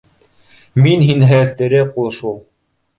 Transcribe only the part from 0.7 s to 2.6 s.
Мин һинһеҙ тере ҡул шул